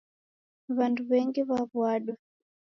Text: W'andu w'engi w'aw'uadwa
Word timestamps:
W'andu 0.75 1.01
w'engi 1.09 1.41
w'aw'uadwa 1.47 2.13